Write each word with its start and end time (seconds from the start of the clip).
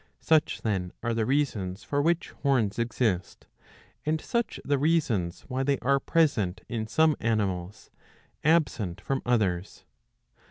Such 0.19 0.63
then 0.63 0.93
are 1.03 1.13
the 1.13 1.27
reasons 1.27 1.83
for 1.83 2.01
which 2.01 2.31
horns 2.41 2.79
exist; 2.79 3.45
and 4.03 4.19
such 4.19 4.59
the 4.65 4.79
reasons 4.79 5.41
why 5.41 5.61
they 5.61 5.77
are 5.83 5.99
present 5.99 6.61
in 6.67 6.87
some 6.87 7.15
animals, 7.19 7.91
absent 8.43 8.99
from 8.99 9.21
others. 9.27 9.83